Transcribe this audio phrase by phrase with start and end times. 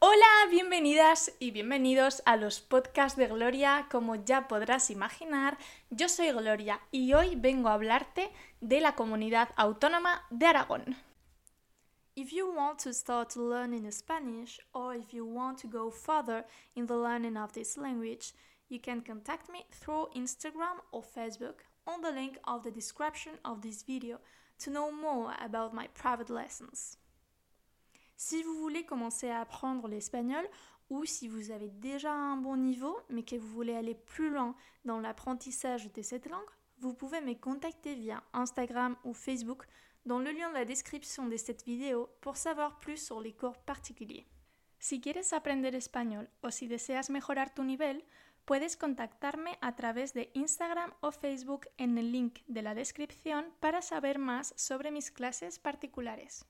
[0.00, 3.88] Hola, bienvenidas y bienvenidos a los podcasts de Gloria.
[3.90, 5.58] Como ya podrás imaginar,
[5.90, 8.30] yo soy Gloria y hoy vengo a hablarte
[8.60, 10.96] de la comunidad autónoma de Aragón.
[12.14, 16.46] If you want to start learning Spanish or if you want to go further
[16.76, 18.34] in the learning of this language,
[18.68, 23.62] you can contact me through Instagram or Facebook on the link of the description of
[23.62, 24.20] this video
[24.60, 26.98] to know more about my private lessons.
[28.20, 30.44] Si vous voulez commencer à apprendre l'espagnol
[30.90, 34.56] ou si vous avez déjà un bon niveau mais que vous voulez aller plus loin
[34.84, 39.68] dans l'apprentissage de cette langue, vous pouvez me contacter via Instagram ou Facebook
[40.04, 43.56] dans le lien de la description de cette vidéo pour savoir plus sur les cours
[43.58, 44.26] particuliers.
[44.80, 48.02] Si quieres aprender español o si deseas mejorar tu nivel,
[48.46, 53.80] puedes contactarme a través de Instagram o Facebook en el link de la descripción para
[53.80, 56.44] saber más sobre mis clases particulares.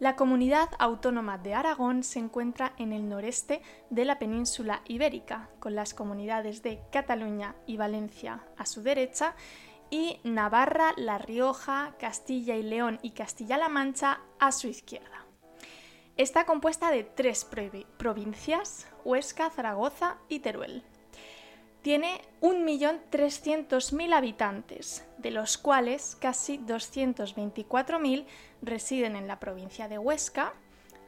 [0.00, 5.74] La comunidad autónoma de Aragón se encuentra en el noreste de la península ibérica, con
[5.74, 9.34] las comunidades de Cataluña y Valencia a su derecha
[9.90, 15.26] y Navarra, La Rioja, Castilla y León y Castilla-La Mancha a su izquierda.
[16.16, 17.46] Está compuesta de tres
[17.98, 20.82] provincias, Huesca, Zaragoza y Teruel.
[21.82, 28.26] Tiene 1.300.000 habitantes, de los cuales casi 224.000
[28.60, 30.52] residen en la provincia de Huesca,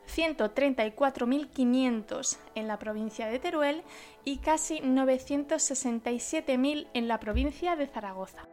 [0.08, 3.82] 134.500 en la provincia de Teruel
[4.24, 8.48] y casi 967.000 en la provincia de Zaragoza.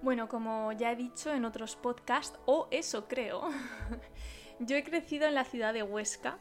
[0.00, 3.50] Bueno, como ya he dicho en otros podcasts, o eso creo,
[4.60, 6.38] yo he crecido en la ciudad de Huesca,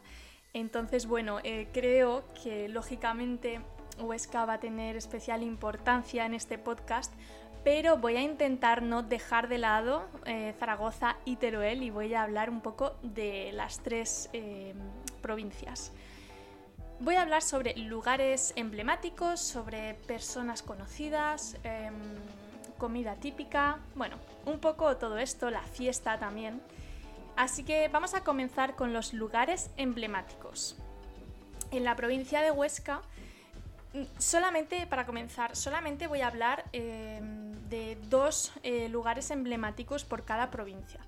[0.54, 3.62] entonces bueno, eh, creo que lógicamente
[4.00, 7.14] Huesca va a tener especial importancia en este podcast,
[7.64, 12.24] pero voy a intentar no dejar de lado eh, Zaragoza y Teruel y voy a
[12.24, 14.74] hablar un poco de las tres eh,
[15.22, 15.92] provincias.
[17.00, 21.94] Voy a hablar sobre lugares emblemáticos, sobre personas conocidas, em,
[22.78, 26.62] comida típica, bueno, un poco todo esto, la fiesta también.
[27.36, 30.76] Así que vamos a comenzar con los lugares emblemáticos.
[31.70, 33.02] En la provincia de Huesca
[34.18, 37.20] solamente, para comenzar, solamente voy a hablar eh,
[37.70, 41.00] de dos eh, lugares emblemáticos por cada provincia.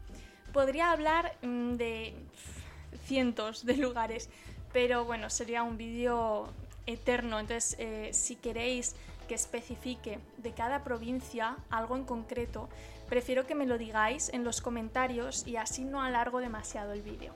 [0.53, 2.13] Podría hablar mm, de
[3.05, 4.29] cientos de lugares,
[4.73, 6.49] pero bueno, sería un vídeo
[6.85, 7.39] eterno.
[7.39, 8.95] Entonces, eh, si queréis
[9.27, 12.67] que especifique de cada provincia algo en concreto,
[13.07, 17.33] prefiero que me lo digáis en los comentarios y así no alargo demasiado el vídeo.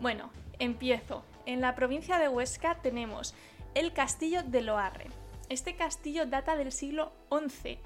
[0.00, 1.24] Bueno, empiezo.
[1.44, 3.34] En la provincia de Huesca tenemos
[3.74, 5.06] el castillo de Loarre.
[5.48, 7.78] Este castillo data del siglo XI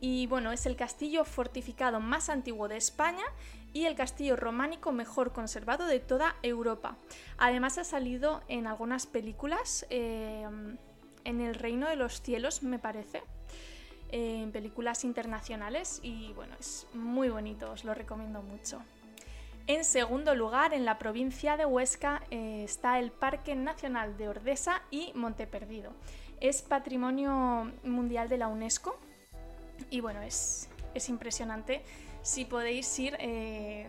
[0.00, 3.24] y bueno, es el castillo fortificado más antiguo de España
[3.72, 6.96] y el castillo románico mejor conservado de toda Europa.
[7.38, 10.46] Además ha salido en algunas películas, eh,
[11.24, 13.22] en el Reino de los Cielos me parece,
[14.10, 18.82] eh, en películas internacionales y bueno, es muy bonito, os lo recomiendo mucho.
[19.68, 24.82] En segundo lugar, en la provincia de Huesca eh, está el Parque Nacional de Ordesa
[24.92, 25.90] y Monteperdido.
[26.40, 28.96] Es patrimonio mundial de la UNESCO
[29.90, 30.68] y bueno, es,
[31.08, 31.82] impresionante.
[32.22, 33.88] Si podéis ir eh,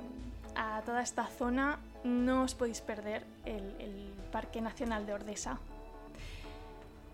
[0.55, 5.59] a toda esta zona, no os podéis perder el, el Parque Nacional de Ordesa.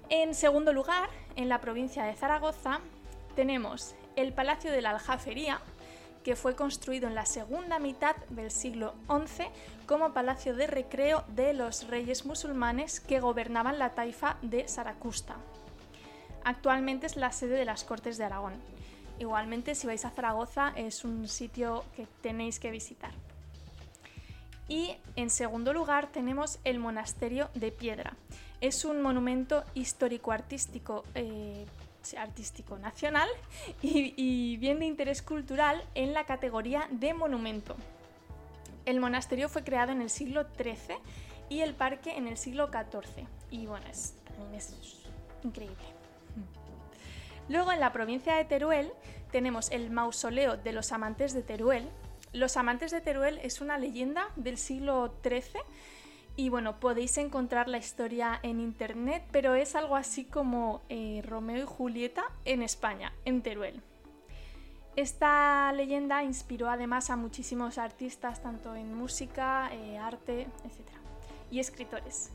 [0.09, 2.79] En segundo lugar, en la provincia de Zaragoza,
[3.35, 5.59] tenemos el Palacio de la Aljafería,
[6.23, 9.45] que fue construido en la segunda mitad del siglo XI
[9.85, 15.35] como palacio de recreo de los reyes musulmanes que gobernaban la taifa de Saracusta.
[16.43, 18.53] Actualmente es la sede de las Cortes de Aragón.
[19.19, 23.11] Igualmente, si vais a Zaragoza, es un sitio que tenéis que visitar.
[24.67, 28.15] Y en segundo lugar tenemos el Monasterio de Piedra.
[28.61, 31.65] Es un monumento histórico-artístico eh,
[32.17, 33.29] artístico nacional
[33.81, 37.75] y, bien de interés cultural en la categoría de monumento.
[38.85, 40.97] El monasterio fue creado en el siglo XIII
[41.49, 43.25] y el parque en el siglo XIV.
[43.49, 44.15] Y bueno, es,
[44.53, 44.75] es
[45.43, 45.77] increíble.
[47.49, 48.91] Luego en la provincia de Teruel
[49.31, 51.89] tenemos el mausoleo de los amantes de Teruel.
[52.33, 55.61] Los amantes de Teruel es una leyenda del siglo XIII
[56.35, 61.63] y bueno, podéis encontrar la historia en internet, pero es algo así como eh, Romeo
[61.63, 63.81] y Julieta en España, en Teruel.
[64.95, 70.89] Esta leyenda inspiró además a muchísimos artistas, tanto en música, eh, arte, etc.
[71.49, 72.31] y escritores.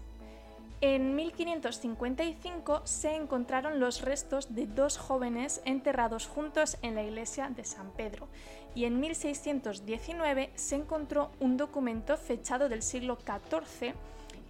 [0.81, 7.65] En 1555 se encontraron los restos de dos jóvenes enterrados juntos en la iglesia de
[7.65, 8.29] San Pedro
[8.77, 13.93] y en 1619 se encontró un documento fechado del siglo XIV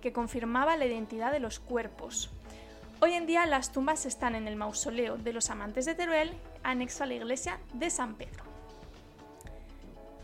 [0.02, 2.30] que confirmaba la identidad de los cuerpos.
[3.00, 7.04] Hoy en día las tumbas están en el mausoleo de los amantes de Teruel, anexo
[7.04, 8.44] a la iglesia de San Pedro.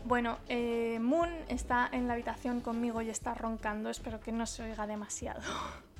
[0.03, 4.61] Bueno, eh, Moon está en la habitación conmigo y está roncando, espero que no se
[4.61, 5.41] oiga demasiado.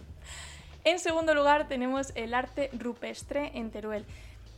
[0.86, 4.06] En segundo lugar tenemos el arte rupestre en Teruel.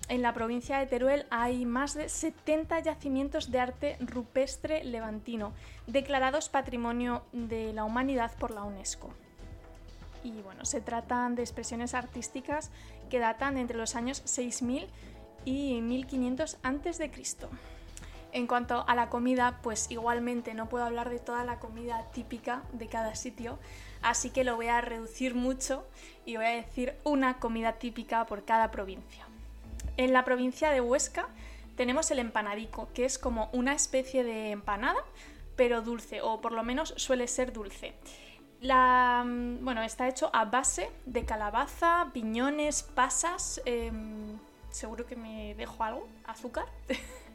[0.10, 5.54] En la provincia de Teruel hay más de 70 yacimientos de arte rupestre levantino,
[5.88, 9.10] declarados Patrimonio de la Humanidad por la UNESCO.
[10.22, 12.72] Y bueno, se tratan de expresiones artísticas
[13.10, 14.86] que datan entre los años 6000
[15.46, 17.10] y 1500 a.C.
[18.32, 22.64] En cuanto a la comida, pues igualmente no puedo hablar de toda la comida típica
[22.74, 23.58] de cada sitio,
[24.02, 25.88] así que lo voy a reducir mucho
[26.26, 29.26] y voy a decir una comida típica por cada provincia.
[29.96, 31.28] En la provincia de Huesca
[31.76, 35.04] tenemos el empanadico, que es como una especie de empanada,
[35.56, 37.94] pero dulce, o por lo menos suele ser dulce.
[38.62, 44.38] La, mm, bueno, está hecho a base de calabaza, piñones, pasas, em,
[44.70, 46.66] seguro que me dejo algo, azúcar.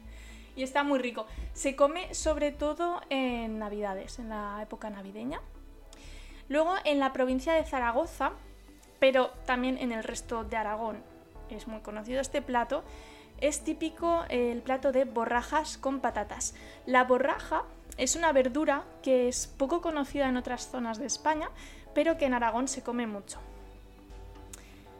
[0.55, 1.25] y está muy rico.
[1.53, 5.41] Se come sobre todo en Navidades, en la época navideña.
[6.49, 8.31] Luego en la provincia de Zaragoza,
[8.99, 11.03] pero también en el resto de Aragón,
[11.49, 12.83] es muy conocido este plato,
[13.39, 16.55] es típico el plato de borrajas con patatas.
[16.85, 17.63] La borraja
[17.97, 21.49] es una verdura que es poco conocida en otras zonas de España,
[21.93, 23.39] pero que en Aragón se come mucho.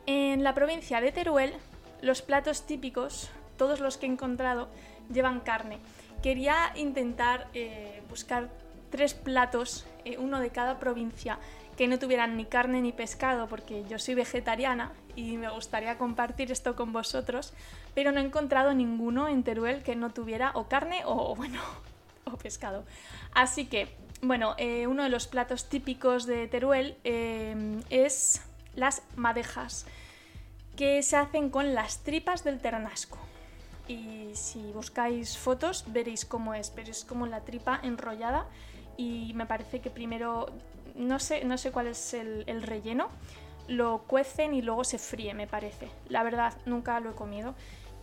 [0.06, 1.54] En la provincia de Teruel,
[2.02, 4.68] los platos típicos, todos los que he encontrado,
[5.12, 5.80] llevan carne.
[6.22, 8.50] Quería intentar eh, buscar
[8.90, 11.40] tres platos, eh, uno de cada provincia,
[11.76, 16.52] que no tuvieran ni carne ni pescado, porque yo soy vegetariana y me gustaría compartir
[16.52, 17.54] esto con vosotros,
[17.96, 21.60] pero no he encontrado ninguno en Teruel que no tuviera o carne o, bueno,
[22.26, 22.86] o pescado.
[23.34, 28.42] Así que, bueno, eh, uno de los platos típicos de Teruel es
[28.76, 29.86] las madejas,
[30.78, 33.20] que se hacen con las tripas del ternasco
[33.88, 38.48] y si buscáis fotos veréis cómo es, pero es como la tripa enrollada
[38.98, 40.48] y me parece que primero,
[40.96, 43.10] no sé, no sé cuál es el, relleno,
[43.68, 45.90] lo cuecen y luego se fríe, me parece.
[46.10, 47.56] La verdad, nunca lo he comido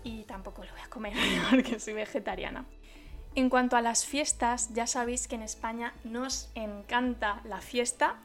[0.05, 1.15] y tampoco lo voy a comer
[1.51, 2.65] porque soy vegetariana.
[3.37, 8.17] En cuanto a las fiestas, ya sabéis que en España nos encanta la fiesta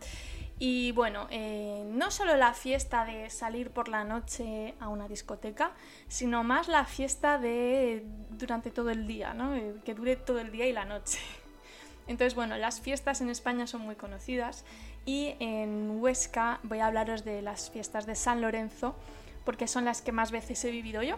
[0.57, 5.71] y bueno, eh, no solo la fiesta de salir por la noche a una discoteca,
[6.07, 9.53] sino más la fiesta de durante todo el día, ¿no?
[9.53, 11.19] Eh, que dure todo el día y la noche.
[12.07, 14.63] Entonces, bueno, las fiestas en España son muy conocidas
[15.05, 18.95] y en Huesca voy a hablaros de las fiestas de San Lorenzo
[19.43, 21.17] porque son las que más veces he vivido yo.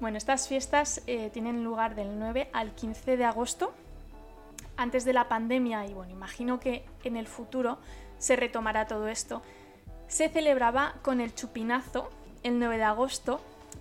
[0.00, 3.72] Bueno, estas fiestas eh, tienen lugar del 9 al 15 de agosto,
[4.76, 7.78] antes de la pandemia y bueno, imagino que en el futuro
[8.18, 9.42] se retomará todo esto.
[10.08, 12.10] Se celebraba con el chupinazo
[12.42, 13.40] el 9 de agosto.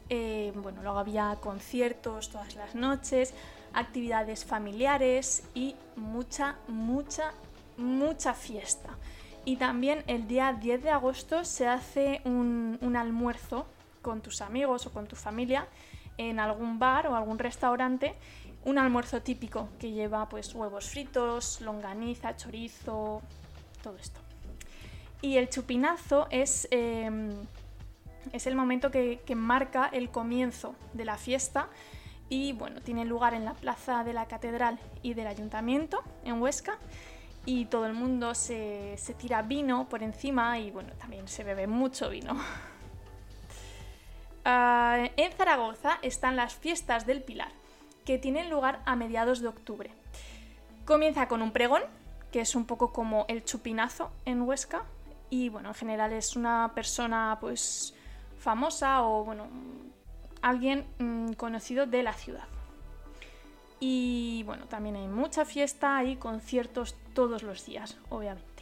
[0.09, 3.33] Eh, bueno, luego había conciertos todas las noches,
[3.73, 7.33] actividades familiares y mucha, mucha,
[7.77, 8.89] mucha fiesta.
[9.45, 13.65] Y también el día 10 de agosto se hace un, un almuerzo
[14.01, 15.67] con tus amigos o con tu familia
[16.17, 18.15] en algún bar o algún restaurante
[18.65, 23.21] un almuerzo típico que lleva pues huevos fritos, longaniza, chorizo,
[23.81, 24.22] todo esto.
[25.23, 27.31] Y el chupinazo es, em,
[28.33, 31.69] es el momento que, marca el comienzo de la fiesta
[32.27, 36.77] y bueno, tiene lugar en la plaza de la catedral y del ayuntamiento en Huesca
[37.45, 42.09] y todo el mundo se, tira vino por encima y bueno, también se bebe mucho
[42.09, 42.37] vino.
[44.45, 47.47] Ah, en Zaragoza están las fiestas del Pilar,
[48.03, 49.89] que tienen lugar a mediados de octubre.
[50.83, 51.81] Comienza con un pregón,
[52.29, 54.83] que es un poco como el chupinazo en Huesca,
[55.33, 57.95] y bueno, en general es una persona pues
[58.37, 59.47] famosa o bueno,
[60.43, 62.47] alguien mm, conocido de la ciudad.
[63.79, 68.61] Y bueno, también hay mucha fiesta y conciertos todos los días, obviamente.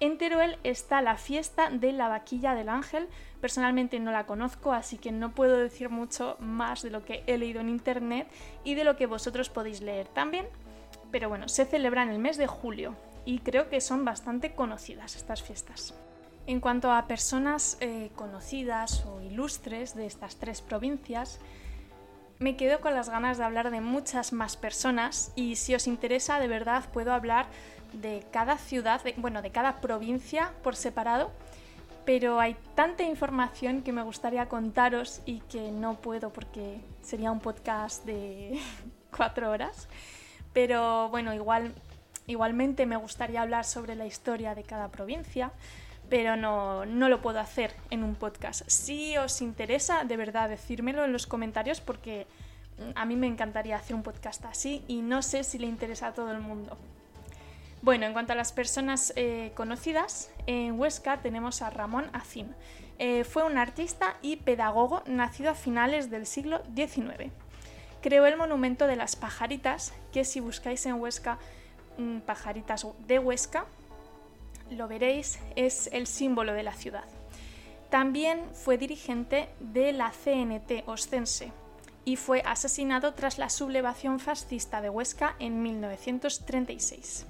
[0.00, 3.06] En Teruel está la fiesta de la vaquilla del ángel.
[3.40, 7.38] Personalmente no la conozco, así que no puedo decir mucho más de lo que he
[7.38, 8.26] leído en internet
[8.64, 10.48] y de lo que vosotros podéis leer también.
[11.12, 15.16] Pero bueno, se celebra en el mes de julio, y creo que son bastante conocidas
[15.16, 15.94] estas fiestas.
[16.46, 21.38] En cuanto a personas eh, conocidas o ilustres de estas tres provincias,
[22.38, 26.40] me quedo con las ganas de hablar de muchas más personas y si os interesa
[26.40, 27.46] de verdad puedo hablar
[27.92, 31.30] de cada ciudad, bueno, de cada provincia por separado,
[32.04, 37.38] pero hay tanta información que me gustaría contaros y que no puedo porque sería un
[37.38, 38.58] podcast de
[39.16, 39.88] cuatro horas.
[40.52, 41.72] Pero bueno, igual,
[42.26, 45.52] igualmente me gustaría hablar sobre la historia de cada provincia,
[46.08, 48.68] pero no, no lo puedo hacer en un podcast.
[48.68, 52.26] Si os interesa, de verdad, decírmelo en los comentarios porque
[52.94, 56.14] a mí me encantaría hacer un podcast así y no sé si le interesa a
[56.14, 56.76] todo el mundo.
[57.82, 62.54] Bueno, en cuanto a las personas eh, conocidas, en Huesca tenemos a Ramón Acín.
[62.98, 67.32] Eh, fue un artista y pedagogo nacido a finales del siglo XIX.
[68.00, 71.61] Creó el monumento de las pajaritas, que si buscáis en Huesca mm,
[72.26, 73.66] pajaritas de Huesca,
[74.70, 77.04] lo veréis, es el símbolo de la ciudad.
[77.90, 81.52] También fue dirigente de la CNT Ostense
[82.04, 87.26] y fue asesinado tras la sublevación fascista de Huesca en 1936.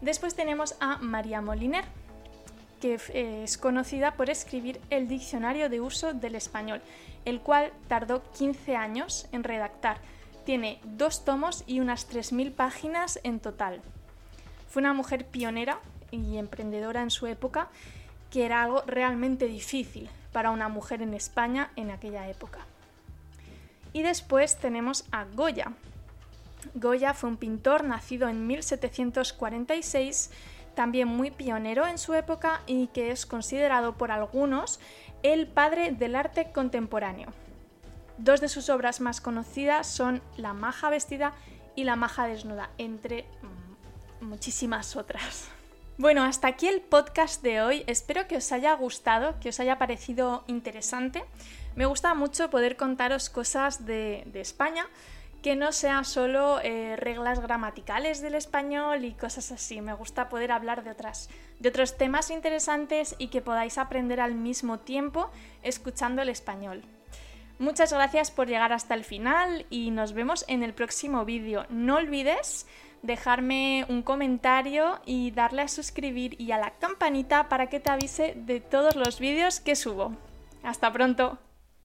[0.00, 1.84] Después tenemos a María Moliner,
[2.80, 6.80] que eh, es conocida por escribir el Diccionario de Uso del Español,
[7.24, 9.98] el cual tardó 15 años en redactar.
[10.44, 13.80] Tiene dos tomos y unas 3.000 páginas en total.
[14.68, 15.80] Fue una mujer pionera
[16.10, 17.68] y emprendedora en su época,
[18.30, 22.60] que era algo realmente difícil para una mujer en España en aquella época.
[23.92, 25.72] Y después tenemos a Goya.
[26.74, 30.30] Goya fue un pintor nacido en 1746,
[30.74, 34.78] también muy pionero en su época y que es considerado por algunos
[35.22, 37.32] el padre del arte contemporáneo.
[38.20, 41.32] Dos de sus obras más conocidas son La maja vestida
[41.74, 43.24] y La maja desnuda, entre
[44.20, 45.48] muchísimas otras.
[45.96, 47.82] Bueno, hasta aquí el podcast de hoy.
[47.86, 51.24] Espero que os haya gustado, que os haya parecido interesante.
[51.76, 54.86] Me gusta mucho poder contaros cosas de, España,
[55.42, 59.80] que no sean solo eh, reglas gramaticales del español y cosas así.
[59.80, 64.34] Me gusta poder hablar de, otras, de otros temas interesantes y que podáis aprender al
[64.34, 65.30] mismo tiempo
[65.62, 66.84] escuchando el español.
[67.60, 71.66] Muchas gracias por llegar hasta el final y nos vemos en el próximo vídeo.
[71.68, 72.66] No olvides
[73.02, 78.32] dejarme un comentario y darle a suscribir y a la campanita para que te avise
[78.34, 80.16] de todos los vídeos que subo.
[80.62, 81.38] Hasta pronto.